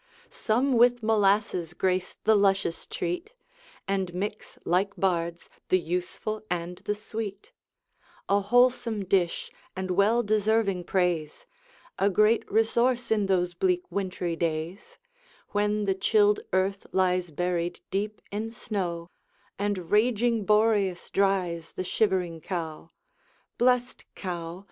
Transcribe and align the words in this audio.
Some 0.31 0.73
with 0.77 1.03
molasses 1.03 1.75
grace 1.75 2.17
the 2.23 2.33
luscious 2.33 2.87
treat, 2.87 3.33
And 3.87 4.11
mix, 4.15 4.57
like 4.65 4.95
bards, 4.95 5.47
the 5.69 5.77
useful 5.77 6.41
and 6.49 6.77
the 6.77 6.95
sweet; 6.95 7.51
A 8.27 8.39
wholesome 8.41 9.05
dish, 9.05 9.51
and 9.75 9.91
well 9.91 10.23
deserving 10.23 10.85
praise, 10.85 11.45
A 11.99 12.09
great 12.09 12.51
resource 12.51 13.11
in 13.11 13.27
those 13.27 13.53
bleak 13.53 13.83
wintry 13.91 14.35
days, 14.35 14.97
When 15.49 15.85
the 15.85 15.93
chilled 15.93 16.39
earth 16.51 16.87
lies 16.91 17.29
buried 17.29 17.79
deep 17.91 18.23
in 18.31 18.49
snow, 18.49 19.07
And 19.59 19.91
raging 19.91 20.45
Boreas 20.47 21.11
dries 21.11 21.73
the 21.73 21.83
shivering 21.83 22.41
cow. 22.41 22.89
Blest 23.59 24.05
cow! 24.15 24.59